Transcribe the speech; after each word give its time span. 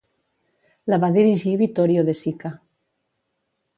La 0.93 0.99
va 1.03 1.11
dirigir 1.17 1.53
Vittorio 1.61 2.07
De 2.11 2.17
Sica. 2.23 2.55